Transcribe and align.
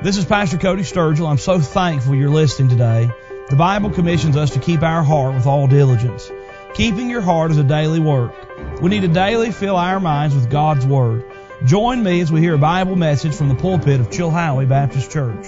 This 0.00 0.16
is 0.16 0.24
Pastor 0.24 0.58
Cody 0.58 0.84
Sturgill. 0.84 1.28
I'm 1.28 1.38
so 1.38 1.58
thankful 1.58 2.14
you're 2.14 2.30
listening 2.30 2.68
today. 2.68 3.10
The 3.50 3.56
Bible 3.56 3.90
commissions 3.90 4.36
us 4.36 4.50
to 4.50 4.60
keep 4.60 4.84
our 4.84 5.02
heart 5.02 5.34
with 5.34 5.44
all 5.44 5.66
diligence. 5.66 6.30
Keeping 6.74 7.10
your 7.10 7.20
heart 7.20 7.50
is 7.50 7.58
a 7.58 7.64
daily 7.64 7.98
work. 7.98 8.32
We 8.80 8.90
need 8.90 9.00
to 9.00 9.08
daily 9.08 9.50
fill 9.50 9.74
our 9.74 9.98
minds 9.98 10.36
with 10.36 10.50
God's 10.50 10.86
Word. 10.86 11.24
Join 11.64 12.00
me 12.00 12.20
as 12.20 12.30
we 12.30 12.38
hear 12.40 12.54
a 12.54 12.58
Bible 12.58 12.94
message 12.94 13.34
from 13.34 13.48
the 13.48 13.56
pulpit 13.56 13.98
of 13.98 14.08
Chilhowie 14.08 14.68
Baptist 14.68 15.10
Church. 15.10 15.46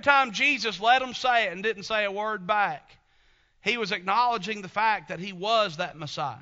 Every 0.00 0.10
time 0.10 0.32
Jesus 0.32 0.80
let 0.80 1.02
him 1.02 1.12
say 1.12 1.46
it 1.46 1.52
and 1.52 1.62
didn't 1.62 1.82
say 1.82 2.06
a 2.06 2.10
word 2.10 2.46
back, 2.46 2.90
he 3.60 3.76
was 3.76 3.92
acknowledging 3.92 4.62
the 4.62 4.68
fact 4.68 5.08
that 5.08 5.20
he 5.20 5.34
was 5.34 5.76
that 5.76 5.98
Messiah. 5.98 6.38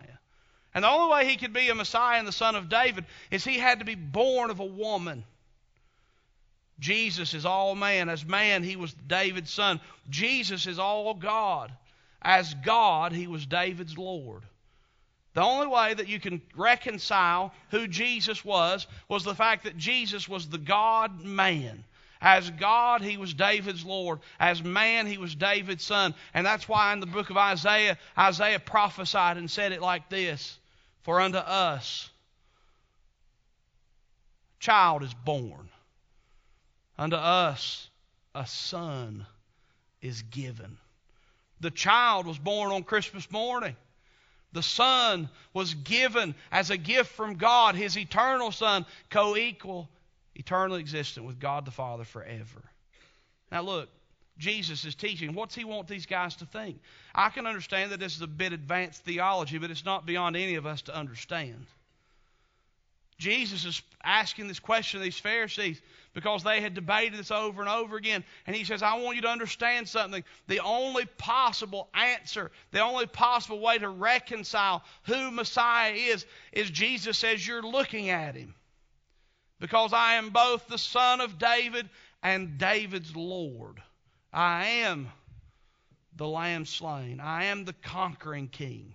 And 0.72 0.84
the 0.84 0.88
only 0.88 1.10
way 1.10 1.28
he 1.28 1.36
could 1.36 1.52
be 1.52 1.68
a 1.68 1.74
Messiah 1.74 2.20
and 2.20 2.28
the 2.28 2.32
son 2.32 2.54
of 2.54 2.68
David 2.68 3.04
is 3.32 3.44
he 3.44 3.58
had 3.58 3.80
to 3.80 3.84
be 3.84 3.96
born 3.96 4.50
of 4.50 4.60
a 4.60 4.64
woman. 4.64 5.24
Jesus 6.78 7.34
is 7.34 7.44
all 7.44 7.74
man. 7.74 8.08
As 8.08 8.24
man, 8.24 8.62
he 8.62 8.76
was 8.76 8.94
David's 8.94 9.50
son. 9.50 9.80
Jesus 10.08 10.68
is 10.68 10.78
all 10.78 11.12
God. 11.14 11.72
As 12.22 12.54
God, 12.54 13.12
he 13.12 13.26
was 13.26 13.44
David's 13.44 13.98
Lord. 13.98 14.44
The 15.34 15.42
only 15.42 15.66
way 15.66 15.94
that 15.94 16.06
you 16.06 16.20
can 16.20 16.42
reconcile 16.54 17.52
who 17.72 17.88
Jesus 17.88 18.44
was 18.44 18.86
was 19.08 19.24
the 19.24 19.34
fact 19.34 19.64
that 19.64 19.76
Jesus 19.76 20.28
was 20.28 20.48
the 20.48 20.58
God 20.58 21.24
man. 21.24 21.82
As 22.20 22.50
God, 22.50 23.00
he 23.00 23.16
was 23.16 23.34
David's 23.34 23.84
Lord. 23.84 24.20
As 24.40 24.62
man, 24.62 25.06
he 25.06 25.18
was 25.18 25.34
David's 25.34 25.84
son. 25.84 26.14
And 26.34 26.44
that's 26.44 26.68
why 26.68 26.92
in 26.92 27.00
the 27.00 27.06
book 27.06 27.30
of 27.30 27.36
Isaiah, 27.36 27.98
Isaiah 28.16 28.58
prophesied 28.58 29.36
and 29.36 29.50
said 29.50 29.72
it 29.72 29.80
like 29.80 30.08
this 30.08 30.58
For 31.02 31.20
unto 31.20 31.38
us 31.38 32.10
a 34.58 34.62
child 34.62 35.02
is 35.02 35.14
born, 35.14 35.68
unto 36.96 37.16
us 37.16 37.88
a 38.34 38.46
son 38.46 39.26
is 40.02 40.22
given. 40.22 40.78
The 41.60 41.70
child 41.70 42.26
was 42.26 42.38
born 42.38 42.72
on 42.72 42.84
Christmas 42.84 43.30
morning. 43.30 43.76
The 44.52 44.62
Son 44.62 45.28
was 45.52 45.74
given 45.74 46.34
as 46.50 46.70
a 46.70 46.76
gift 46.76 47.12
from 47.12 47.34
God, 47.34 47.74
His 47.74 47.98
eternal 47.98 48.50
Son, 48.50 48.86
co 49.10 49.36
equal, 49.36 49.90
eternally 50.38 50.80
existent 50.80 51.26
with 51.26 51.38
God 51.38 51.66
the 51.66 51.70
Father 51.70 52.04
forever. 52.04 52.62
Now, 53.52 53.62
look, 53.62 53.90
Jesus 54.38 54.84
is 54.84 54.94
teaching. 54.94 55.34
What's 55.34 55.54
He 55.54 55.64
want 55.64 55.88
these 55.88 56.06
guys 56.06 56.36
to 56.36 56.46
think? 56.46 56.80
I 57.14 57.28
can 57.28 57.46
understand 57.46 57.90
that 57.90 58.00
this 58.00 58.14
is 58.14 58.22
a 58.22 58.26
bit 58.26 58.52
advanced 58.52 59.04
theology, 59.04 59.58
but 59.58 59.70
it's 59.70 59.84
not 59.84 60.06
beyond 60.06 60.36
any 60.36 60.54
of 60.54 60.64
us 60.64 60.82
to 60.82 60.96
understand. 60.96 61.66
Jesus 63.18 63.64
is 63.64 63.82
asking 64.04 64.46
this 64.46 64.60
question 64.60 65.00
to 65.00 65.04
these 65.04 65.18
Pharisees 65.18 65.82
because 66.14 66.44
they 66.44 66.60
had 66.60 66.74
debated 66.74 67.18
this 67.18 67.32
over 67.32 67.60
and 67.60 67.68
over 67.68 67.96
again. 67.96 68.22
And 68.46 68.54
he 68.54 68.62
says, 68.62 68.80
I 68.80 68.94
want 68.94 69.16
you 69.16 69.22
to 69.22 69.28
understand 69.28 69.88
something. 69.88 70.22
The 70.46 70.60
only 70.60 71.04
possible 71.04 71.88
answer, 71.94 72.52
the 72.70 72.80
only 72.80 73.06
possible 73.06 73.58
way 73.58 73.76
to 73.78 73.88
reconcile 73.88 74.84
who 75.02 75.32
Messiah 75.32 75.94
is, 75.94 76.24
is 76.52 76.70
Jesus 76.70 77.18
says, 77.18 77.44
You're 77.44 77.62
looking 77.62 78.08
at 78.10 78.36
him. 78.36 78.54
Because 79.60 79.92
I 79.92 80.14
am 80.14 80.30
both 80.30 80.66
the 80.68 80.78
son 80.78 81.20
of 81.20 81.38
David 81.38 81.88
and 82.22 82.58
David's 82.58 83.14
Lord. 83.14 83.82
I 84.32 84.66
am 84.66 85.08
the 86.16 86.28
Lamb 86.28 86.64
slain. 86.64 87.20
I 87.20 87.46
am 87.46 87.64
the 87.64 87.72
conquering 87.72 88.48
king. 88.48 88.94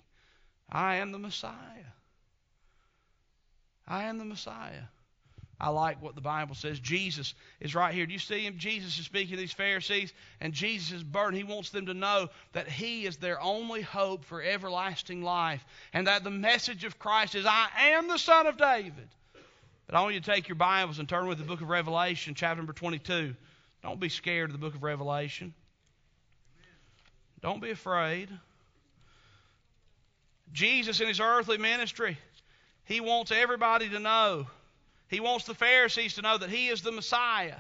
I 0.70 0.98
am 0.98 1.12
the 1.12 1.20
Messiah. 1.20 1.54
I 3.88 4.04
am 4.04 4.18
the 4.18 4.26
Messiah. 4.26 4.84
I 5.60 5.70
like 5.70 6.02
what 6.02 6.16
the 6.16 6.22
Bible 6.22 6.56
says. 6.56 6.80
Jesus 6.80 7.34
is 7.62 7.76
right 7.76 7.94
here. 7.94 8.06
Do 8.06 8.12
you 8.12 8.20
see 8.20 8.46
him? 8.46 8.58
Jesus 8.58 9.00
is 9.00 9.06
speaking 9.06 9.36
to 9.36 9.42
these 9.42 9.54
Pharisees, 9.54 10.12
and 10.42 10.54
Jesus 10.54 10.92
is 10.92 11.04
burdened. 11.04 11.38
He 11.38 11.44
wants 11.44 11.70
them 11.70 11.86
to 11.86 11.94
know 11.94 12.30
that 12.52 12.68
He 12.68 13.06
is 13.06 13.18
their 13.18 13.40
only 13.40 13.82
hope 13.82 14.26
for 14.26 14.42
everlasting 14.42 15.22
life, 15.22 15.64
and 15.94 16.08
that 16.08 16.24
the 16.26 16.32
message 16.32 16.84
of 16.84 17.00
Christ 17.00 17.36
is, 17.36 17.46
I 17.46 17.70
am 17.78 18.08
the 18.10 18.18
Son 18.18 18.48
of 18.48 18.58
David. 18.58 19.08
But 19.88 19.96
I 19.96 20.02
want 20.02 20.14
you 20.14 20.22
to 20.22 20.32
take 20.32 20.48
your 20.48 20.56
Bibles 20.56 21.00
and 21.00 21.10
turn 21.10 21.28
with 21.28 21.38
the 21.38 21.44
book 21.44 21.62
of 21.62 21.70
Revelation, 21.70 22.36
chapter 22.36 22.58
number 22.58 22.74
22. 22.74 23.36
Don't 23.82 24.00
be 24.00 24.10
scared 24.10 24.50
of 24.50 24.54
the 24.54 24.60
book 24.60 24.76
of 24.76 24.84
Revelation. 24.84 25.54
Don't 27.42 27.62
be 27.62 27.72
afraid. 27.72 28.30
Jesus, 30.54 31.02
in 31.02 31.08
his 31.08 31.20
earthly 31.20 31.58
ministry, 31.58 32.18
he 32.86 33.02
wants 33.02 33.32
everybody 33.32 33.90
to 33.90 34.00
know. 34.00 34.48
He 35.10 35.20
wants 35.20 35.46
the 35.46 35.54
Pharisees 35.54 36.16
to 36.16 36.22
know 36.22 36.38
that 36.38 36.50
he 36.50 36.70
is 36.70 36.82
the 36.82 36.92
Messiah. 36.92 37.60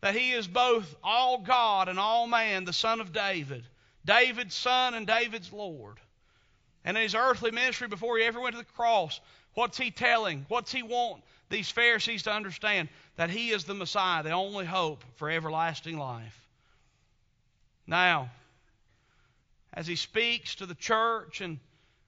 That 0.00 0.14
he 0.14 0.32
is 0.32 0.46
both 0.46 0.94
all 1.02 1.38
God 1.38 1.88
and 1.88 1.98
all 1.98 2.26
man, 2.26 2.64
the 2.64 2.72
Son 2.72 3.00
of 3.00 3.12
David. 3.12 3.64
David's 4.04 4.54
Son 4.54 4.94
and 4.94 5.06
David's 5.06 5.52
Lord. 5.52 5.98
And 6.88 6.96
in 6.96 7.02
his 7.02 7.14
earthly 7.14 7.50
ministry, 7.50 7.86
before 7.86 8.16
he 8.16 8.24
ever 8.24 8.40
went 8.40 8.54
to 8.54 8.62
the 8.62 8.72
cross, 8.72 9.20
what's 9.52 9.76
he 9.76 9.90
telling? 9.90 10.46
What's 10.48 10.72
he 10.72 10.82
want 10.82 11.22
these 11.50 11.68
Pharisees 11.68 12.22
to 12.22 12.32
understand? 12.32 12.88
That 13.16 13.28
he 13.28 13.50
is 13.50 13.64
the 13.64 13.74
Messiah, 13.74 14.22
the 14.22 14.30
only 14.30 14.64
hope 14.64 15.04
for 15.16 15.30
everlasting 15.30 15.98
life. 15.98 16.48
Now, 17.86 18.30
as 19.74 19.86
he 19.86 19.96
speaks 19.96 20.54
to 20.54 20.66
the 20.66 20.74
church 20.74 21.42
and 21.42 21.58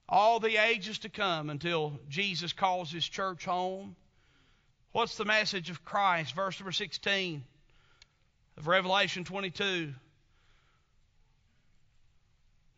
all 0.09 0.39
the 0.39 0.57
ages 0.57 0.97
to 0.99 1.09
come 1.09 1.51
until 1.51 1.99
Jesus 2.09 2.51
calls 2.51 2.91
his 2.91 3.07
church 3.07 3.45
home, 3.45 3.95
what's 4.93 5.15
the 5.15 5.25
message 5.25 5.69
of 5.69 5.85
Christ? 5.85 6.33
Verse 6.33 6.59
number 6.59 6.71
16 6.71 7.43
of 8.57 8.67
Revelation 8.67 9.25
22. 9.25 9.93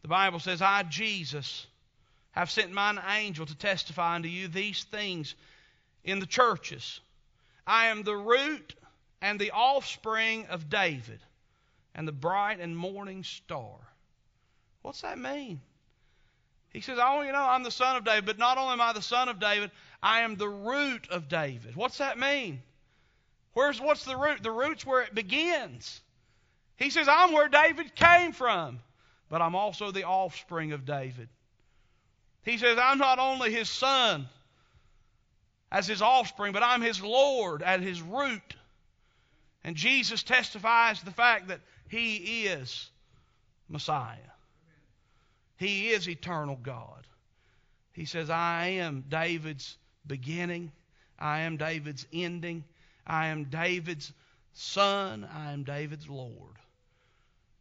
The 0.02 0.08
Bible 0.10 0.40
says, 0.40 0.62
I, 0.62 0.84
Jesus, 0.84 1.66
have 2.34 2.52
sent 2.52 2.72
mine 2.72 3.00
angel 3.16 3.46
to 3.46 3.56
testify 3.56 4.16
unto 4.16 4.28
you 4.28 4.48
these 4.48 4.84
things 4.84 5.36
in 6.04 6.20
the 6.20 6.26
churches. 6.26 7.00
I 7.66 7.88
am 7.88 8.04
the 8.04 8.16
root 8.16 8.76
and 9.22 9.40
the 9.40 9.52
offspring 9.52 10.48
of 10.48 10.70
David 10.70 11.20
and 11.96 12.08
the 12.08 12.12
bright 12.12 12.60
and 12.60 12.76
morning 12.76 13.24
star. 13.24 13.78
What's 14.82 15.02
that 15.02 15.18
mean? 15.18 15.62
He 16.72 16.82
says, 16.82 16.98
want 16.98 17.28
you 17.28 17.32
know 17.32 17.40
I'm 17.40 17.64
the 17.64 17.72
son 17.72 17.96
of 17.96 18.04
David, 18.04 18.26
but 18.26 18.40
not 18.40 18.58
only 18.58 18.74
am 18.74 18.82
I 18.82 18.94
the 18.94 19.02
son 19.02 19.30
of 19.30 19.40
David, 19.40 19.70
I 20.02 20.22
am 20.22 20.36
the 20.36 20.50
root 20.50 21.08
of 21.10 21.30
David. 21.30 21.76
What's 21.76 22.00
that 22.00 22.18
mean? 22.18 22.62
Where's 23.54 23.80
what's 23.80 24.06
the 24.06 24.18
root? 24.18 24.42
The 24.42 24.52
root's 24.52 24.86
where 24.86 25.04
it 25.04 25.14
begins. 25.14 26.02
He 26.78 26.90
says, 26.90 27.08
I'm 27.08 27.32
where 27.32 27.48
David 27.48 27.94
came 27.96 28.32
from, 28.32 28.80
but 29.30 29.42
I'm 29.42 29.56
also 29.56 29.92
the 29.92 30.06
offspring 30.06 30.72
of 30.72 30.84
David. 30.84 31.30
He 32.44 32.58
says, 32.58 32.78
I'm 32.82 32.98
not 32.98 33.20
only 33.20 33.52
his 33.52 33.70
son 33.70 34.28
as 35.72 35.88
his 35.88 36.02
offspring, 36.02 36.54
but 36.54 36.64
I'm 36.64 36.82
his 36.82 37.02
Lord 37.02 37.64
at 37.64 37.82
his 37.82 38.02
root. 38.02 38.56
And 39.64 39.76
Jesus 39.76 40.24
testifies 40.24 41.02
the 41.02 41.12
fact 41.12 41.48
that 41.48 41.62
he 41.88 42.46
is 42.46 42.90
Messiah. 43.70 44.18
He 45.58 45.90
is 45.90 46.10
eternal 46.10 46.60
God. 46.62 47.08
He 47.94 48.06
says, 48.06 48.30
I 48.30 48.68
am 48.80 49.06
David's 49.08 49.78
beginning. 50.06 50.72
I 51.18 51.42
am 51.42 51.58
David's 51.58 52.06
ending. 52.12 52.66
I 53.08 53.28
am 53.28 53.46
David's 53.46 54.12
son. 54.54 55.28
I 55.34 55.54
am 55.54 55.64
David's 55.64 56.10
Lord. 56.10 56.58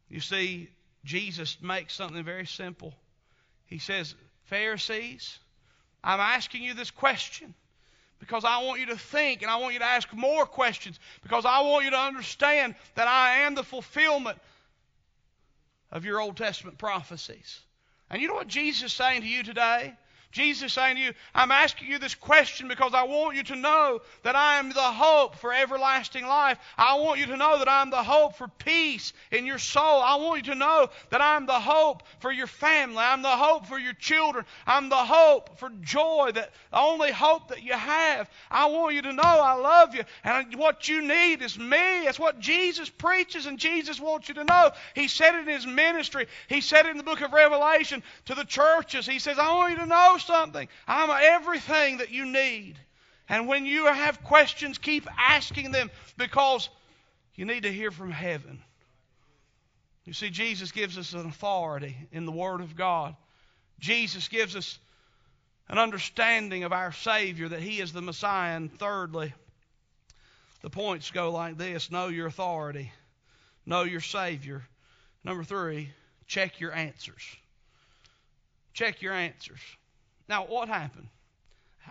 You 0.09 0.19
see, 0.19 0.69
Jesus 1.05 1.57
makes 1.61 1.93
something 1.93 2.23
very 2.23 2.45
simple. 2.45 2.93
He 3.67 3.77
says, 3.77 4.15
Pharisees, 4.45 5.37
I'm 6.03 6.19
asking 6.19 6.63
you 6.63 6.73
this 6.73 6.91
question 6.91 7.53
because 8.19 8.45
I 8.45 8.63
want 8.63 8.79
you 8.79 8.87
to 8.87 8.97
think 8.97 9.41
and 9.41 9.51
I 9.51 9.57
want 9.57 9.73
you 9.73 9.79
to 9.79 9.85
ask 9.85 10.11
more 10.13 10.45
questions 10.45 10.99
because 11.23 11.45
I 11.45 11.61
want 11.61 11.85
you 11.85 11.91
to 11.91 11.99
understand 11.99 12.75
that 12.95 13.07
I 13.07 13.39
am 13.39 13.55
the 13.55 13.63
fulfillment 13.63 14.37
of 15.91 16.05
your 16.05 16.19
Old 16.19 16.37
Testament 16.37 16.77
prophecies. 16.77 17.59
And 18.09 18.21
you 18.21 18.27
know 18.27 18.35
what 18.35 18.47
Jesus 18.47 18.83
is 18.83 18.93
saying 18.93 19.21
to 19.21 19.27
you 19.27 19.43
today? 19.43 19.93
Jesus 20.33 20.73
saying 20.73 20.95
to 20.95 21.01
you, 21.01 21.13
I'm 21.33 21.51
asking 21.51 21.89
you 21.89 21.99
this 21.99 22.15
question 22.15 22.67
because 22.67 22.93
I 22.93 23.03
want 23.03 23.37
you 23.37 23.43
to 23.43 23.55
know 23.55 24.01
that 24.23 24.35
I 24.35 24.57
am 24.57 24.69
the 24.69 24.81
hope 24.81 25.35
for 25.35 25.53
everlasting 25.53 26.25
life. 26.25 26.57
I 26.75 26.95
want 26.95 27.19
you 27.19 27.27
to 27.27 27.37
know 27.37 27.59
that 27.59 27.69
I'm 27.69 27.91
the 27.91 28.03
hope 28.03 28.35
for 28.35 28.47
peace 28.47 29.13
in 29.31 29.45
your 29.45 29.59
soul. 29.59 30.01
I 30.01 30.15
want 30.15 30.45
you 30.45 30.53
to 30.53 30.59
know 30.59 30.89
that 31.11 31.21
I'm 31.21 31.45
the 31.45 31.59
hope 31.59 32.01
for 32.19 32.31
your 32.31 32.47
family. 32.47 32.97
I'm 32.97 33.21
the 33.21 33.29
hope 33.29 33.67
for 33.67 33.77
your 33.77 33.93
children. 33.93 34.45
I'm 34.65 34.89
the 34.89 34.95
hope 34.95 35.59
for 35.59 35.69
joy, 35.81 36.31
that 36.33 36.51
the 36.71 36.79
only 36.79 37.11
hope 37.11 37.49
that 37.49 37.61
you 37.61 37.73
have. 37.73 38.27
I 38.49 38.65
want 38.65 38.95
you 38.95 39.03
to 39.03 39.13
know 39.13 39.23
I 39.23 39.53
love 39.53 39.93
you. 39.93 40.03
And 40.23 40.55
what 40.55 40.89
you 40.89 41.03
need 41.03 41.43
is 41.43 41.59
me. 41.59 42.05
That's 42.05 42.19
what 42.19 42.39
Jesus 42.39 42.89
preaches 42.89 43.45
and 43.45 43.59
Jesus 43.59 43.99
wants 43.99 44.29
you 44.29 44.33
to 44.35 44.43
know. 44.43 44.71
He 44.95 45.07
said 45.07 45.35
it 45.35 45.47
in 45.47 45.53
his 45.53 45.67
ministry. 45.67 46.25
He 46.49 46.61
said 46.61 46.87
it 46.87 46.89
in 46.89 46.97
the 46.97 47.03
book 47.03 47.21
of 47.21 47.33
Revelation 47.33 48.01
to 48.25 48.33
the 48.33 48.45
churches. 48.45 49.05
He 49.05 49.19
says, 49.19 49.37
I 49.37 49.53
want 49.53 49.73
you 49.73 49.79
to 49.79 49.85
know 49.85 50.17
something. 50.23 50.67
I'm 50.87 51.09
everything 51.09 51.97
that 51.97 52.11
you 52.11 52.25
need. 52.25 52.75
And 53.29 53.47
when 53.47 53.65
you 53.65 53.85
have 53.85 54.23
questions, 54.23 54.77
keep 54.77 55.07
asking 55.17 55.71
them 55.71 55.89
because 56.17 56.69
you 57.35 57.45
need 57.45 57.63
to 57.63 57.71
hear 57.71 57.91
from 57.91 58.11
heaven. 58.11 58.61
You 60.05 60.13
see, 60.13 60.29
Jesus 60.29 60.71
gives 60.71 60.97
us 60.97 61.13
an 61.13 61.25
authority 61.25 61.95
in 62.11 62.25
the 62.25 62.31
Word 62.31 62.61
of 62.61 62.75
God. 62.75 63.15
Jesus 63.79 64.27
gives 64.27 64.55
us 64.55 64.77
an 65.69 65.77
understanding 65.77 66.63
of 66.65 66.73
our 66.73 66.91
Savior 66.91 67.49
that 67.49 67.61
He 67.61 67.79
is 67.79 67.93
the 67.93 68.01
Messiah. 68.01 68.55
And 68.57 68.77
thirdly, 68.77 69.33
the 70.61 70.69
points 70.69 71.11
go 71.11 71.31
like 71.31 71.57
this 71.57 71.89
know 71.89 72.07
your 72.07 72.27
authority, 72.27 72.91
know 73.65 73.83
your 73.83 74.01
Savior. 74.01 74.63
Number 75.23 75.43
three, 75.43 75.89
check 76.27 76.59
your 76.59 76.73
answers. 76.73 77.23
Check 78.73 79.01
your 79.01 79.13
answers. 79.13 79.59
Now, 80.27 80.45
what 80.45 80.67
happened? 80.67 81.07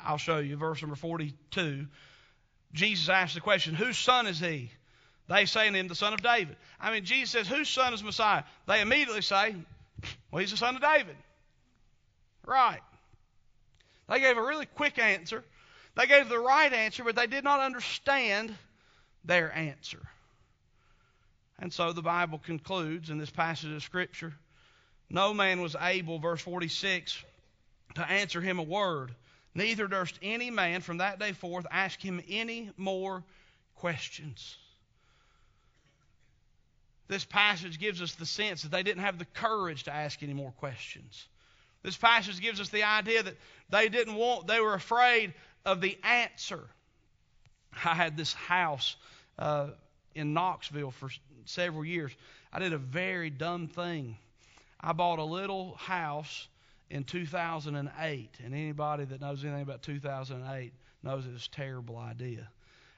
I'll 0.05 0.19
show 0.19 0.39
you. 0.39 0.57
Verse 0.57 0.81
number 0.83 0.97
42. 0.97 1.87
Jesus 2.73 3.09
asked 3.09 3.35
the 3.35 3.41
question, 3.41 3.75
Whose 3.75 3.99
son 3.99 4.27
is 4.27 4.41
he? 4.41 4.71
They 5.29 5.47
say 5.47 5.71
to 5.71 5.77
him, 5.77 5.89
The 5.89 5.95
son 5.95 6.15
of 6.15 6.23
David. 6.23 6.57
I 6.81 6.91
mean, 6.91 7.05
Jesus 7.05 7.31
says, 7.31 7.49
Whose 7.49 7.69
son 7.69 7.95
is 7.95 8.03
Messiah? 8.03 8.45
They 8.67 8.81
immediately 8.81 9.23
say, 9.23 9.55
Well, 10.31 10.41
he's 10.41 10.51
the 10.51 10.57
son 10.57 10.77
of 10.77 10.83
David. 10.83 11.17
Right. 12.47 12.81
They 14.09 14.21
gave 14.21 14.37
a 14.37 14.43
really 14.43 14.67
quick 14.67 14.99
answer. 14.99 15.45
They 15.97 16.07
gave 16.07 16.29
the 16.29 16.39
right 16.39 16.73
answer, 16.73 17.05
but 17.05 17.17
they 17.17 17.27
did 17.27 17.45
not 17.45 17.61
understand 17.61 18.55
their 19.25 19.55
answer. 19.55 20.01
And 21.59 21.73
so 21.73 21.93
the 21.93 22.03
Bible 22.03 22.39
concludes 22.39 23.11
in 23.11 23.19
this 23.19 23.31
passage 23.31 23.71
of 23.71 23.83
Scripture 23.83 24.35
no 25.09 25.35
man 25.35 25.61
was 25.61 25.77
able, 25.79 26.19
verse 26.19 26.41
46, 26.41 27.23
to 27.95 28.11
answer 28.11 28.41
him 28.41 28.59
a 28.59 28.63
word. 28.63 29.15
Neither 29.55 29.87
durst 29.87 30.19
any 30.23 30.51
man 30.51 30.81
from 30.81 30.99
that 30.99 31.19
day 31.19 31.33
forth 31.33 31.67
ask 31.71 32.01
him 32.01 32.23
any 32.29 32.71
more 32.77 33.23
questions. 33.77 34.57
This 37.09 37.25
passage 37.25 37.79
gives 37.79 38.01
us 38.01 38.15
the 38.15 38.25
sense 38.25 38.63
that 38.63 38.71
they 38.71 38.83
didn't 38.83 39.03
have 39.03 39.19
the 39.19 39.27
courage 39.27 39.85
to 39.85 39.93
ask 39.93 40.23
any 40.23 40.33
more 40.33 40.53
questions. 40.53 41.27
This 41.83 41.97
passage 41.97 42.41
gives 42.41 42.61
us 42.61 42.71
the 42.71 42.85
idea 42.85 43.23
that 43.23 43.37
they 43.69 43.89
didn't 43.89 44.15
want, 44.15 44.47
they 44.47 44.61
were 44.61 44.75
afraid 44.75 45.35
of 45.67 45.81
the 45.81 45.99
answer. 46.03 46.63
I 47.85 47.95
had 47.95 48.17
this 48.17 48.33
house 48.33 48.97
uh, 49.39 49.69
in 50.15 50.33
Knoxville 50.33 50.93
for 50.93 51.11
several 51.45 51.85
years. 51.85 52.13
I 52.53 52.61
did 52.61 52.73
a 52.73 52.79
very 52.79 53.31
dumb 53.31 53.69
thing. 53.69 54.17
I 54.81 54.93
bought 54.93 55.19
a 55.19 55.25
little 55.25 55.75
house 55.77 56.49
in 56.93 57.05
2008, 57.05 58.31
and 58.45 58.55
anybody 58.55 59.07
that 59.07 59.21
knows 59.21 59.43
anything 59.43 59.63
about 59.63 59.83
2008 59.83 60.75
knows 61.03 61.25
it's 61.27 61.47
a 61.47 61.51
terrible 61.51 61.97
idea. 61.97 62.47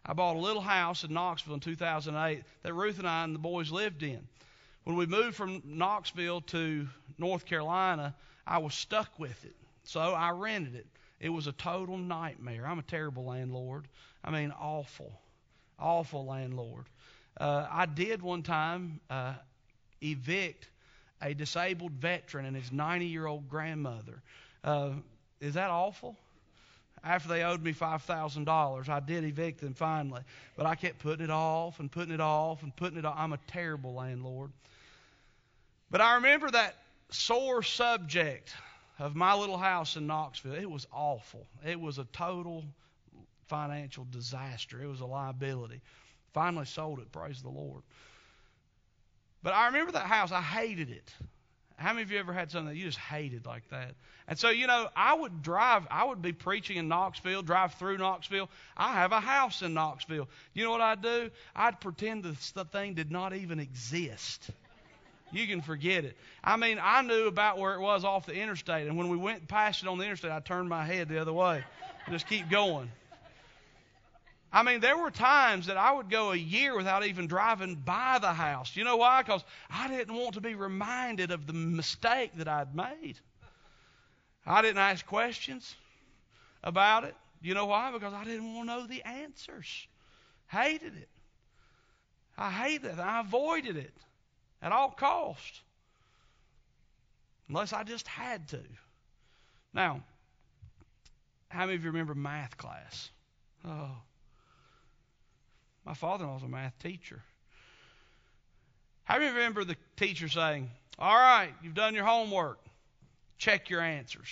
I 0.04 0.12
bought 0.14 0.34
a 0.34 0.40
little 0.40 0.60
house 0.60 1.04
in 1.04 1.14
Knoxville 1.14 1.54
in 1.54 1.60
2008 1.60 2.42
that 2.62 2.74
Ruth 2.74 2.98
and 2.98 3.08
I 3.08 3.22
and 3.22 3.36
the 3.36 3.38
boys 3.38 3.70
lived 3.70 4.02
in. 4.02 4.26
When 4.82 4.96
we 4.96 5.06
moved 5.06 5.36
from 5.36 5.62
Knoxville 5.64 6.40
to 6.40 6.88
North 7.18 7.46
Carolina, 7.46 8.16
I 8.44 8.58
was 8.58 8.74
stuck 8.74 9.16
with 9.18 9.44
it. 9.44 9.54
So 9.84 10.00
I 10.00 10.30
rented 10.30 10.74
it. 10.74 10.86
It 11.20 11.28
was 11.28 11.46
a 11.46 11.52
total 11.52 11.96
nightmare. 11.96 12.66
I'm 12.66 12.80
a 12.80 12.82
terrible 12.82 13.24
landlord. 13.24 13.86
I 14.24 14.32
mean, 14.32 14.52
awful, 14.58 15.20
awful 15.78 16.26
landlord. 16.26 16.86
Uh, 17.40 17.66
I 17.70 17.86
did 17.86 18.22
one 18.22 18.42
time 18.42 19.00
uh, 19.08 19.34
evict 20.02 20.68
a 21.22 21.34
disabled 21.34 21.92
veteran 21.92 22.46
and 22.46 22.56
his 22.56 22.72
90 22.72 23.06
year 23.06 23.26
old 23.26 23.48
grandmother. 23.48 24.22
Uh, 24.62 24.90
is 25.40 25.54
that 25.54 25.70
awful? 25.70 26.16
After 27.02 27.28
they 27.28 27.42
owed 27.42 27.62
me 27.62 27.74
$5,000, 27.74 28.88
I 28.88 29.00
did 29.00 29.24
evict 29.24 29.60
them 29.60 29.74
finally. 29.74 30.22
But 30.56 30.64
I 30.64 30.74
kept 30.74 31.00
putting 31.00 31.24
it 31.24 31.30
off 31.30 31.78
and 31.80 31.90
putting 31.92 32.14
it 32.14 32.20
off 32.20 32.62
and 32.62 32.74
putting 32.74 32.98
it 32.98 33.04
off. 33.04 33.14
I'm 33.18 33.34
a 33.34 33.38
terrible 33.46 33.94
landlord. 33.94 34.52
But 35.90 36.00
I 36.00 36.14
remember 36.14 36.50
that 36.50 36.76
sore 37.10 37.62
subject 37.62 38.54
of 38.98 39.14
my 39.14 39.34
little 39.34 39.58
house 39.58 39.96
in 39.96 40.06
Knoxville. 40.06 40.54
It 40.54 40.70
was 40.70 40.86
awful. 40.92 41.46
It 41.64 41.78
was 41.78 41.98
a 41.98 42.04
total 42.04 42.64
financial 43.48 44.06
disaster. 44.10 44.82
It 44.82 44.86
was 44.86 45.00
a 45.00 45.06
liability. 45.06 45.82
Finally 46.32 46.66
sold 46.66 47.00
it, 47.00 47.12
praise 47.12 47.42
the 47.42 47.50
Lord. 47.50 47.82
But 49.44 49.52
I 49.52 49.66
remember 49.66 49.92
that 49.92 50.06
house. 50.06 50.32
I 50.32 50.40
hated 50.40 50.90
it. 50.90 51.14
How 51.76 51.92
many 51.92 52.02
of 52.02 52.10
you 52.10 52.18
ever 52.18 52.32
had 52.32 52.50
something 52.50 52.72
that 52.72 52.76
you 52.76 52.86
just 52.86 52.98
hated 52.98 53.46
like 53.46 53.68
that? 53.68 53.94
And 54.26 54.38
so, 54.38 54.48
you 54.48 54.66
know, 54.66 54.88
I 54.96 55.12
would 55.14 55.42
drive, 55.42 55.86
I 55.90 56.04
would 56.04 56.22
be 56.22 56.32
preaching 56.32 56.78
in 56.78 56.88
Knoxville, 56.88 57.42
drive 57.42 57.74
through 57.74 57.98
Knoxville. 57.98 58.48
I 58.76 58.94
have 58.94 59.12
a 59.12 59.20
house 59.20 59.60
in 59.60 59.74
Knoxville. 59.74 60.28
You 60.54 60.64
know 60.64 60.70
what 60.70 60.80
I'd 60.80 61.02
do? 61.02 61.30
I'd 61.54 61.78
pretend 61.78 62.24
the 62.24 62.64
thing 62.64 62.94
did 62.94 63.10
not 63.10 63.34
even 63.34 63.60
exist. 63.60 64.50
You 65.30 65.46
can 65.46 65.60
forget 65.60 66.04
it. 66.04 66.16
I 66.42 66.56
mean, 66.56 66.78
I 66.80 67.02
knew 67.02 67.26
about 67.26 67.58
where 67.58 67.74
it 67.74 67.80
was 67.80 68.04
off 68.04 68.24
the 68.24 68.34
interstate, 68.34 68.86
and 68.86 68.96
when 68.96 69.10
we 69.10 69.16
went 69.16 69.46
past 69.46 69.82
it 69.82 69.88
on 69.88 69.98
the 69.98 70.04
interstate, 70.04 70.30
I 70.30 70.40
turned 70.40 70.68
my 70.68 70.86
head 70.86 71.08
the 71.08 71.20
other 71.20 71.32
way. 71.32 71.64
Just 72.08 72.28
keep 72.28 72.48
going. 72.48 72.90
I 74.54 74.62
mean, 74.62 74.78
there 74.78 74.96
were 74.96 75.10
times 75.10 75.66
that 75.66 75.76
I 75.76 75.90
would 75.90 76.08
go 76.08 76.30
a 76.30 76.36
year 76.36 76.76
without 76.76 77.04
even 77.04 77.26
driving 77.26 77.74
by 77.74 78.20
the 78.20 78.32
house. 78.32 78.76
You 78.76 78.84
know 78.84 78.96
why? 78.96 79.20
Because 79.20 79.42
I 79.68 79.88
didn't 79.88 80.14
want 80.14 80.34
to 80.34 80.40
be 80.40 80.54
reminded 80.54 81.32
of 81.32 81.48
the 81.48 81.52
mistake 81.52 82.30
that 82.36 82.46
I'd 82.46 82.72
made. 82.72 83.18
I 84.46 84.62
didn't 84.62 84.78
ask 84.78 85.04
questions 85.04 85.74
about 86.62 87.02
it. 87.02 87.16
You 87.42 87.54
know 87.54 87.66
why? 87.66 87.90
Because 87.90 88.14
I 88.14 88.22
didn't 88.22 88.54
want 88.54 88.68
to 88.68 88.76
know 88.76 88.86
the 88.86 89.02
answers. 89.02 89.88
Hated 90.46 90.94
it. 90.98 91.08
I 92.38 92.52
hated 92.52 92.92
it. 92.92 93.00
I 93.00 93.22
avoided 93.22 93.76
it 93.76 93.94
at 94.62 94.70
all 94.70 94.90
cost. 94.90 95.62
Unless 97.48 97.72
I 97.72 97.82
just 97.82 98.06
had 98.06 98.46
to. 98.50 98.60
Now, 99.72 100.04
how 101.48 101.66
many 101.66 101.74
of 101.74 101.82
you 101.82 101.90
remember 101.90 102.14
math 102.14 102.56
class? 102.56 103.10
Oh. 103.64 103.96
My 105.84 105.94
father 105.94 106.24
in 106.24 106.30
law 106.30 106.34
was 106.34 106.42
a 106.42 106.48
math 106.48 106.78
teacher. 106.78 107.22
How 109.04 109.18
many 109.18 109.32
remember 109.32 109.64
the 109.64 109.76
teacher 109.96 110.28
saying, 110.28 110.70
All 110.98 111.14
right, 111.14 111.52
you've 111.62 111.74
done 111.74 111.94
your 111.94 112.04
homework. 112.04 112.58
Check 113.36 113.68
your 113.68 113.82
answers. 113.82 114.28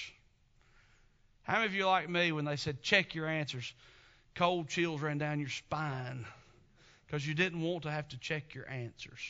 How 1.42 1.54
many 1.54 1.66
of 1.66 1.75
you 1.75 1.87
like 1.87 2.09
me 2.09 2.32
when 2.32 2.44
they 2.44 2.56
said, 2.56 2.82
Check 2.82 3.14
your 3.14 3.26
answers? 3.26 3.75
Cold 4.35 4.68
chills 4.68 5.02
ran 5.02 5.18
down 5.18 5.40
your 5.40 5.50
spine 5.50 6.25
because 7.06 7.26
you 7.26 7.35
didn't 7.35 7.61
want 7.61 7.82
to 7.82 7.90
have 7.90 8.09
to 8.09 8.18
check 8.18 8.54
your 8.54 8.68
answers. 8.71 9.21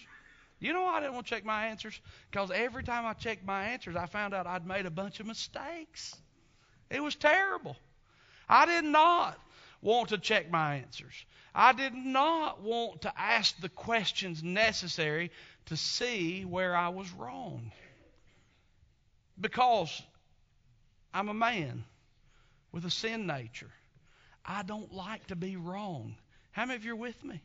You 0.61 0.73
know 0.73 0.83
why 0.83 0.99
I 0.99 1.01
didn't 1.01 1.15
want 1.15 1.27
to 1.27 1.35
check 1.35 1.45
my 1.45 1.67
answers? 1.67 2.01
Because 2.31 2.53
every 2.53 2.85
time 2.85 3.05
I 3.05 3.15
checked 3.15 3.45
my 3.45 3.65
answers, 3.65 3.97
I 3.97 4.07
found 4.07 4.33
out 4.33 4.47
I'd 4.47 4.65
made 4.65 4.87
a 4.87 4.91
bunch 4.91 5.19
of 5.19 5.27
mistakes. 5.27 6.15
It 6.89 7.03
was 7.03 7.17
terrible. 7.17 7.77
I 8.49 8.67
did 8.67 8.85
not 8.85 9.41
want 9.83 10.11
to 10.11 10.19
check 10.19 10.51
my 10.51 10.77
answers. 10.77 11.27
I 11.55 11.73
did 11.73 11.95
not 11.95 12.63
want 12.63 13.03
to 13.03 13.13
ask 13.21 13.61
the 13.61 13.69
questions 13.69 14.43
necessary 14.43 15.31
to 15.67 15.77
see 15.77 16.45
where 16.45 16.75
I 16.75 16.89
was 16.89 17.11
wrong. 17.13 17.73
Because 19.39 20.03
I'm 21.13 21.29
a 21.29 21.35
man 21.35 21.85
with 22.71 22.87
a 22.87 22.91
sin 22.91 23.27
nature. 23.27 23.71
I 24.45 24.63
don't 24.63 24.93
like 24.93 25.27
to 25.27 25.37
be 25.37 25.57
wrong. 25.57 26.17
How 26.53 26.65
many 26.65 26.77
of 26.77 26.85
you 26.85 26.93
are 26.93 26.97
with 26.97 27.23
me? 27.25 27.41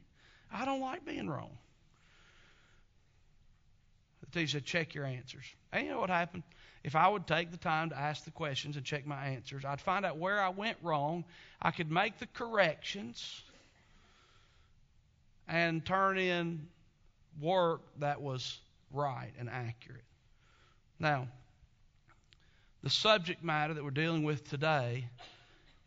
I 0.51 0.65
don't 0.65 0.81
like 0.81 1.05
being 1.05 1.29
wrong. 1.29 1.57
The 4.33 4.45
said, 4.45 4.65
check 4.65 4.93
your 4.93 5.05
answers. 5.05 5.45
And 5.71 5.85
you 5.85 5.91
know 5.91 5.99
what 5.99 6.09
happened? 6.09 6.43
If 6.83 6.95
I 6.95 7.07
would 7.07 7.27
take 7.27 7.51
the 7.51 7.57
time 7.57 7.89
to 7.89 7.97
ask 7.97 8.23
the 8.25 8.31
questions 8.31 8.75
and 8.75 8.85
check 8.85 9.05
my 9.05 9.27
answers, 9.27 9.65
I'd 9.65 9.81
find 9.81 10.05
out 10.05 10.17
where 10.17 10.41
I 10.41 10.49
went 10.49 10.77
wrong. 10.81 11.25
I 11.61 11.71
could 11.71 11.91
make 11.91 12.19
the 12.19 12.27
corrections 12.27 13.41
and 15.47 15.85
turn 15.85 16.17
in 16.17 16.67
work 17.41 17.81
that 17.99 18.21
was 18.21 18.59
right 18.91 19.31
and 19.39 19.49
accurate. 19.49 20.03
Now, 20.99 21.27
the 22.83 22.89
subject 22.89 23.43
matter 23.43 23.73
that 23.73 23.83
we're 23.83 23.91
dealing 23.91 24.23
with 24.23 24.49
today 24.49 25.05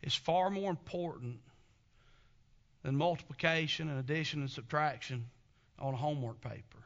is 0.01 0.13
far 0.13 0.49
more 0.49 0.69
important 0.69 1.39
than 2.83 2.95
multiplication 2.95 3.89
and 3.89 3.99
addition 3.99 4.41
and 4.41 4.49
subtraction 4.49 5.25
on 5.79 5.93
a 5.93 5.97
homework 5.97 6.41
paper. 6.41 6.77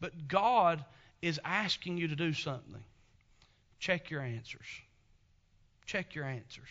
But 0.00 0.28
God 0.28 0.84
is 1.22 1.40
asking 1.44 1.98
you 1.98 2.08
to 2.08 2.16
do 2.16 2.32
something. 2.32 2.82
Check 3.78 4.10
your 4.10 4.20
answers. 4.20 4.66
Check 5.86 6.14
your 6.14 6.24
answers. 6.24 6.68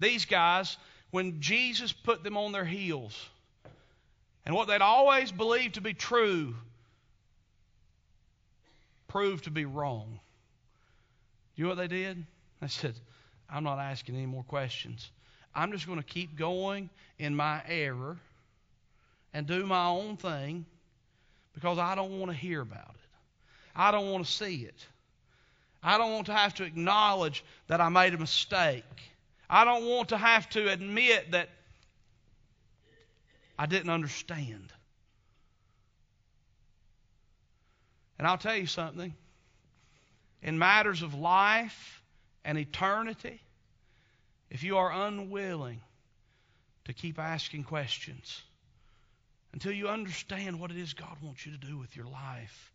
These 0.00 0.24
guys, 0.24 0.76
when 1.10 1.40
Jesus 1.40 1.92
put 1.92 2.22
them 2.22 2.36
on 2.36 2.52
their 2.52 2.64
heels, 2.64 3.28
and 4.46 4.54
what 4.54 4.68
they'd 4.68 4.80
always 4.80 5.30
believed 5.30 5.74
to 5.74 5.80
be 5.80 5.92
true 5.92 6.54
proved 9.08 9.44
to 9.44 9.50
be 9.50 9.64
wrong. 9.64 10.20
You 11.56 11.64
know 11.64 11.70
what 11.70 11.78
they 11.78 11.88
did? 11.88 12.24
They 12.60 12.68
said, 12.68 12.94
I'm 13.50 13.64
not 13.64 13.78
asking 13.78 14.14
any 14.14 14.26
more 14.26 14.44
questions. 14.44 15.10
I'm 15.54 15.72
just 15.72 15.86
going 15.86 15.98
to 15.98 16.04
keep 16.04 16.36
going 16.36 16.88
in 17.18 17.34
my 17.34 17.62
error 17.66 18.16
and 19.34 19.46
do 19.46 19.66
my 19.66 19.86
own 19.86 20.16
thing 20.16 20.66
because 21.58 21.78
I 21.78 21.96
don't 21.96 22.20
want 22.20 22.30
to 22.30 22.36
hear 22.36 22.60
about 22.60 22.94
it. 22.94 23.10
I 23.74 23.90
don't 23.90 24.12
want 24.12 24.24
to 24.24 24.30
see 24.30 24.58
it. 24.58 24.86
I 25.82 25.98
don't 25.98 26.12
want 26.12 26.26
to 26.26 26.32
have 26.32 26.54
to 26.54 26.64
acknowledge 26.64 27.44
that 27.66 27.80
I 27.80 27.88
made 27.88 28.14
a 28.14 28.18
mistake. 28.18 28.84
I 29.50 29.64
don't 29.64 29.84
want 29.84 30.10
to 30.10 30.16
have 30.16 30.48
to 30.50 30.70
admit 30.70 31.32
that 31.32 31.48
I 33.58 33.66
didn't 33.66 33.90
understand. 33.90 34.72
And 38.18 38.26
I'll 38.28 38.38
tell 38.38 38.56
you 38.56 38.66
something. 38.66 39.12
In 40.42 40.60
matters 40.60 41.02
of 41.02 41.14
life 41.14 42.02
and 42.44 42.56
eternity, 42.56 43.40
if 44.48 44.62
you 44.62 44.76
are 44.76 44.92
unwilling 45.08 45.80
to 46.84 46.92
keep 46.92 47.18
asking 47.18 47.64
questions 47.64 48.42
until 49.52 49.72
you 49.72 49.88
understand 49.88 50.60
what 50.60 50.70
it 50.70 50.76
is 50.76 50.94
God 50.94 51.16
wants 51.22 51.44
you 51.44 51.52
to 51.52 51.58
do 51.58 51.78
with 51.78 51.96
your 51.96 52.06
life, 52.06 52.72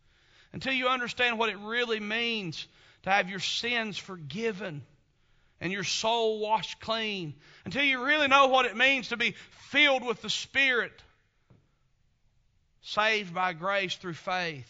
until 0.51 0.73
you 0.73 0.87
understand 0.87 1.37
what 1.37 1.49
it 1.49 1.57
really 1.59 1.99
means 1.99 2.67
to 3.03 3.09
have 3.09 3.29
your 3.29 3.39
sins 3.39 3.97
forgiven 3.97 4.83
and 5.61 5.71
your 5.71 5.83
soul 5.83 6.39
washed 6.39 6.79
clean, 6.81 7.33
until 7.65 7.83
you 7.83 8.03
really 8.03 8.27
know 8.27 8.47
what 8.47 8.65
it 8.65 8.75
means 8.75 9.09
to 9.09 9.17
be 9.17 9.35
filled 9.69 10.03
with 10.03 10.21
the 10.21 10.29
Spirit, 10.29 10.91
saved 12.81 13.33
by 13.33 13.53
grace 13.53 13.95
through 13.95 14.13
faith, 14.13 14.69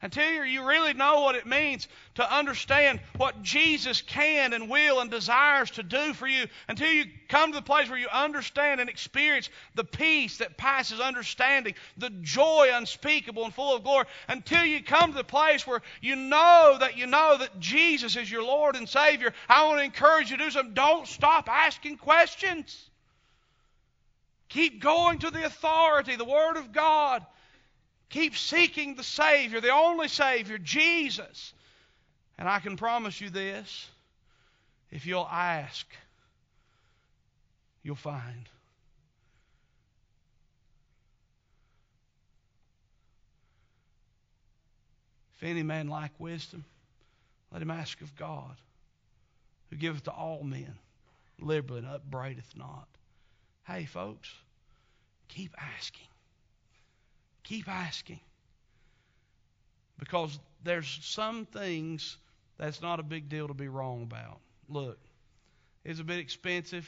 until 0.00 0.44
you 0.44 0.64
really 0.64 0.92
know 0.92 1.22
what 1.22 1.34
it 1.34 1.46
means 1.46 1.88
to 2.14 2.36
understand 2.36 3.00
what 3.16 3.42
Jesus 3.42 4.00
can 4.00 4.52
and 4.52 4.70
will 4.70 5.00
and 5.00 5.10
desires 5.10 5.72
to 5.72 5.82
do 5.82 6.14
for 6.14 6.28
you, 6.28 6.46
until 6.68 6.90
you 6.90 7.06
come 7.28 7.50
to 7.50 7.58
the 7.58 7.62
place 7.62 7.88
where 7.88 7.98
you 7.98 8.08
understand 8.08 8.80
and 8.80 8.88
experience 8.88 9.50
the 9.74 9.82
peace 9.82 10.38
that 10.38 10.56
passes 10.56 11.00
understanding, 11.00 11.74
the 11.96 12.10
joy 12.22 12.70
unspeakable 12.72 13.44
and 13.44 13.54
full 13.54 13.74
of 13.74 13.82
glory, 13.82 14.06
until 14.28 14.64
you 14.64 14.82
come 14.82 15.10
to 15.10 15.16
the 15.18 15.24
place 15.24 15.66
where 15.66 15.82
you 16.00 16.14
know 16.14 16.76
that 16.78 16.96
you 16.96 17.06
know 17.06 17.36
that 17.38 17.58
Jesus 17.58 18.16
is 18.16 18.30
your 18.30 18.44
Lord 18.44 18.76
and 18.76 18.88
Savior, 18.88 19.32
I 19.48 19.64
want 19.66 19.78
to 19.78 19.84
encourage 19.84 20.30
you 20.30 20.36
to 20.36 20.44
do 20.44 20.50
something. 20.50 20.74
Don't 20.74 21.08
stop 21.08 21.48
asking 21.48 21.96
questions. 21.96 22.88
Keep 24.48 24.80
going 24.80 25.18
to 25.18 25.30
the 25.30 25.44
authority, 25.44 26.16
the 26.16 26.24
Word 26.24 26.56
of 26.56 26.72
God. 26.72 27.26
Keep 28.10 28.36
seeking 28.36 28.94
the 28.94 29.02
Savior, 29.02 29.60
the 29.60 29.72
only 29.72 30.08
Savior, 30.08 30.58
Jesus. 30.58 31.52
And 32.38 32.48
I 32.48 32.60
can 32.60 32.76
promise 32.76 33.20
you 33.20 33.30
this 33.30 33.88
if 34.90 35.06
you'll 35.06 35.28
ask, 35.30 35.86
you'll 37.82 37.96
find. 37.96 38.48
If 45.36 45.44
any 45.44 45.62
man 45.62 45.88
lack 45.88 46.12
wisdom, 46.18 46.64
let 47.52 47.62
him 47.62 47.70
ask 47.70 48.00
of 48.00 48.16
God, 48.16 48.56
who 49.70 49.76
giveth 49.76 50.04
to 50.04 50.10
all 50.10 50.42
men 50.42 50.74
liberally 51.38 51.80
and 51.80 51.88
upbraideth 51.88 52.56
not. 52.56 52.88
Hey, 53.64 53.84
folks, 53.84 54.32
keep 55.28 55.54
asking. 55.76 56.08
Keep 57.48 57.68
asking. 57.68 58.20
Because 59.98 60.38
there's 60.62 60.98
some 61.02 61.46
things 61.46 62.18
that's 62.58 62.82
not 62.82 63.00
a 63.00 63.02
big 63.02 63.30
deal 63.30 63.48
to 63.48 63.54
be 63.54 63.68
wrong 63.68 64.02
about. 64.02 64.40
Look, 64.68 64.98
it's 65.82 65.98
a 65.98 66.04
bit 66.04 66.18
expensive, 66.18 66.86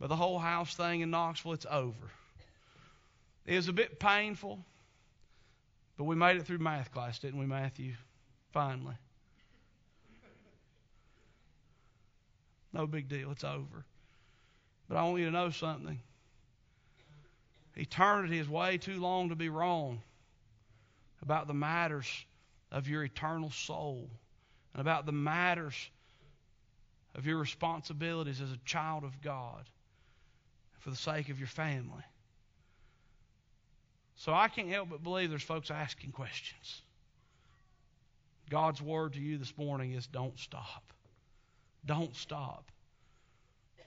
but 0.00 0.08
the 0.08 0.16
whole 0.16 0.38
house 0.38 0.74
thing 0.74 1.00
in 1.02 1.10
Knoxville, 1.10 1.52
it's 1.52 1.66
over. 1.70 2.10
It 3.46 3.54
was 3.54 3.68
a 3.68 3.72
bit 3.72 4.00
painful, 4.00 4.58
but 5.96 6.04
we 6.04 6.16
made 6.16 6.36
it 6.36 6.44
through 6.44 6.58
math 6.58 6.90
class, 6.90 7.20
didn't 7.20 7.38
we, 7.38 7.46
Matthew? 7.46 7.94
Finally. 8.52 8.96
No 12.72 12.86
big 12.86 13.08
deal, 13.08 13.30
it's 13.30 13.44
over. 13.44 13.84
But 14.88 14.96
I 14.96 15.04
want 15.04 15.20
you 15.20 15.26
to 15.26 15.30
know 15.30 15.50
something. 15.50 16.00
Eternity 17.78 18.38
is 18.38 18.48
way 18.48 18.76
too 18.76 19.00
long 19.00 19.28
to 19.28 19.36
be 19.36 19.48
wrong 19.48 20.02
about 21.22 21.46
the 21.46 21.54
matters 21.54 22.08
of 22.72 22.88
your 22.88 23.04
eternal 23.04 23.50
soul 23.50 24.10
and 24.72 24.80
about 24.80 25.06
the 25.06 25.12
matters 25.12 25.88
of 27.14 27.24
your 27.24 27.38
responsibilities 27.38 28.40
as 28.40 28.50
a 28.50 28.58
child 28.64 29.04
of 29.04 29.22
God 29.22 29.64
for 30.80 30.90
the 30.90 30.96
sake 30.96 31.28
of 31.28 31.38
your 31.38 31.48
family. 31.48 32.02
So 34.16 34.34
I 34.34 34.48
can't 34.48 34.68
help 34.68 34.90
but 34.90 35.04
believe 35.04 35.30
there's 35.30 35.42
folks 35.42 35.70
asking 35.70 36.10
questions. 36.10 36.82
God's 38.50 38.82
word 38.82 39.12
to 39.12 39.20
you 39.20 39.38
this 39.38 39.56
morning 39.56 39.92
is 39.92 40.06
don't 40.08 40.38
stop. 40.38 40.92
Don't 41.86 42.14
stop. 42.16 42.64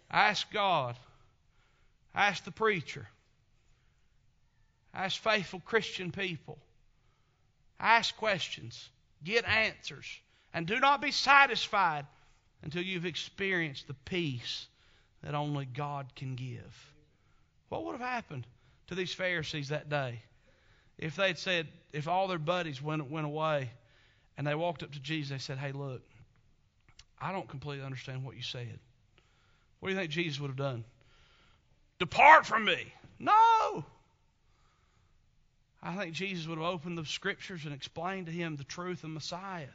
Ask 0.09 0.49
God. 0.51 0.95
Ask 2.15 2.45
the 2.45 2.51
preacher. 2.51 3.07
Ask 4.93 5.21
faithful 5.21 5.61
Christian 5.61 6.11
people. 6.11 6.57
Ask 7.79 8.15
questions. 8.17 8.89
Get 9.23 9.45
answers. 9.45 10.05
And 10.53 10.67
do 10.67 10.79
not 10.79 11.01
be 11.01 11.11
satisfied 11.11 12.05
until 12.61 12.83
you've 12.83 13.05
experienced 13.05 13.87
the 13.87 13.93
peace 13.93 14.67
that 15.23 15.35
only 15.35 15.65
God 15.65 16.07
can 16.15 16.35
give. 16.35 16.93
What 17.69 17.85
would 17.85 17.93
have 17.93 18.01
happened 18.01 18.45
to 18.87 18.95
these 18.95 19.13
Pharisees 19.13 19.69
that 19.69 19.89
day 19.89 20.21
if 21.01 21.15
they'd 21.15 21.37
said, 21.37 21.67
if 21.91 22.07
all 22.07 22.27
their 22.27 22.37
buddies 22.37 22.81
went, 22.81 23.09
went 23.09 23.25
away 23.25 23.71
and 24.37 24.45
they 24.45 24.55
walked 24.55 24.83
up 24.83 24.91
to 24.91 24.99
Jesus, 24.99 25.31
they 25.31 25.39
said, 25.39 25.57
Hey, 25.57 25.71
look, 25.71 26.01
I 27.19 27.31
don't 27.31 27.49
completely 27.49 27.83
understand 27.83 28.23
what 28.23 28.35
you 28.35 28.43
said. 28.43 28.79
What 29.79 29.89
do 29.89 29.95
you 29.95 29.99
think 29.99 30.11
Jesus 30.11 30.39
would 30.39 30.49
have 30.49 30.57
done? 30.57 30.83
Depart 31.97 32.45
from 32.45 32.65
me. 32.65 32.93
No. 33.19 33.33
I 35.83 35.95
think 35.95 36.13
Jesus 36.13 36.47
would 36.47 36.57
have 36.57 36.67
opened 36.67 36.97
the 36.97 37.05
scriptures 37.05 37.65
and 37.65 37.73
explained 37.73 38.27
to 38.27 38.31
him 38.31 38.55
the 38.55 38.63
truth 38.63 39.03
of 39.03 39.09
Messiah. 39.09 39.65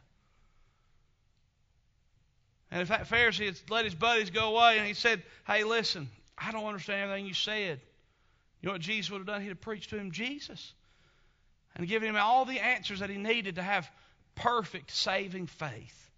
And 2.70 2.82
if 2.82 2.88
that 2.88 3.08
Pharisee 3.08 3.46
had 3.46 3.58
let 3.70 3.84
his 3.84 3.94
buddies 3.94 4.30
go 4.30 4.56
away 4.56 4.78
and 4.78 4.86
he 4.86 4.94
said, 4.94 5.22
Hey, 5.46 5.64
listen, 5.64 6.08
I 6.36 6.52
don't 6.52 6.64
understand 6.64 7.02
everything 7.02 7.26
you 7.26 7.34
said. 7.34 7.80
You 8.60 8.66
know 8.66 8.72
what 8.72 8.80
Jesus 8.80 9.10
would 9.10 9.18
have 9.18 9.26
done? 9.26 9.40
He'd 9.40 9.48
have 9.48 9.60
preached 9.60 9.90
to 9.90 9.98
him 9.98 10.10
Jesus 10.12 10.72
and 11.76 11.86
given 11.86 12.08
him 12.08 12.16
all 12.16 12.44
the 12.44 12.60
answers 12.60 13.00
that 13.00 13.10
he 13.10 13.18
needed 13.18 13.56
to 13.56 13.62
have 13.62 13.88
perfect 14.34 14.90
saving 14.90 15.46
faith. 15.46 16.10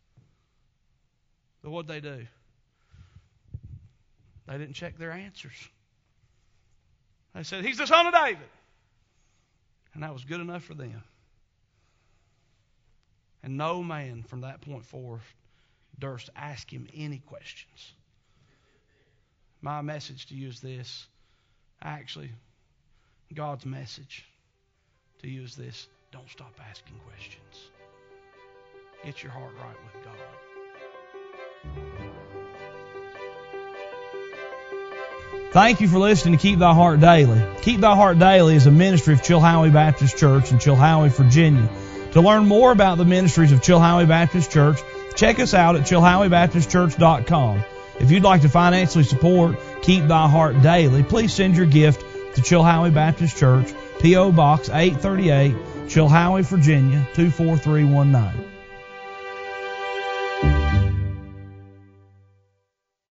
But 1.63 1.71
what'd 1.71 1.89
they 1.91 2.01
do? 2.01 2.27
They 4.47 4.59
didn't 4.59 4.75
check 4.75 4.97
their 4.97 5.13
answers. 5.13 5.69
They 7.35 7.43
said, 7.43 7.65
He's 7.65 7.79
the 7.79 7.87
son 7.87 8.07
of 8.07 8.15
David. 8.15 8.49
And 9.99 10.05
that 10.05 10.13
was 10.13 10.23
good 10.23 10.41
enough 10.41 10.63
for 10.63 10.75
them. 10.75 11.03
And 13.43 13.57
no 13.57 13.83
man 13.83 14.23
from 14.23 14.43
that 14.43 14.61
point 14.61 14.85
forth 14.85 15.35
durst 15.99 16.31
ask 16.37 16.73
him 16.73 16.87
any 16.95 17.19
questions. 17.19 17.95
My 19.61 19.83
message 19.83 20.27
to 20.27 20.37
you 20.37 20.47
is 20.47 20.61
this. 20.61 21.09
Actually, 21.83 22.31
God's 23.35 23.67
message 23.67 24.25
to 25.21 25.29
you 25.29 25.43
is 25.43 25.57
this. 25.57 25.89
Don't 26.13 26.31
stop 26.31 26.55
asking 26.71 27.01
questions. 27.05 27.71
Get 29.05 29.25
your 29.25 29.33
heart 29.33 29.55
right 29.61 29.77
with 29.83 30.05
God. 31.75 32.08
Thank 35.51 35.81
you 35.81 35.89
for 35.89 35.99
listening 35.99 36.37
to 36.37 36.43
Keep 36.43 36.59
Thy 36.59 36.75
Heart 36.75 37.01
Daily. 37.01 37.43
Keep 37.63 37.81
Thy 37.81 37.95
Heart 37.95 38.19
Daily 38.19 38.55
is 38.55 38.67
a 38.67 38.71
ministry 38.71 39.15
of 39.15 39.23
Chilhowie 39.23 39.73
Baptist 39.73 40.19
Church 40.19 40.53
in 40.53 40.59
Chilhowie, 40.59 41.11
Virginia. 41.11 41.71
To 42.13 42.21
learn 42.21 42.47
more 42.47 42.71
about 42.71 42.99
the 42.99 43.07
ministries 43.07 43.51
of 43.51 43.61
Chilhowie 43.61 44.07
Baptist 44.07 44.53
Church, 44.53 44.79
check 45.17 45.39
us 45.41 45.55
out 45.55 45.75
at 45.77 45.83
chilhoweebaptistchurch.com. 45.83 47.65
If 47.99 48.11
you'd 48.11 48.25
like 48.25 48.43
to 48.43 48.51
financially 48.51 49.05
support 49.05 49.57
Keep 49.81 50.09
Thy 50.09 50.29
Heart 50.29 50.61
Daily, 50.61 51.03
please 51.03 51.33
send 51.33 51.57
your 51.57 51.67
gift 51.67 52.03
to 52.35 52.43
Chilhowie 52.43 52.93
Baptist 52.93 53.39
Church, 53.39 53.73
P.O. 54.01 54.33
Box 54.33 54.69
838, 54.69 55.55
Chilhowie, 55.87 56.45
Virginia 56.45 57.09
24319. 57.15 58.48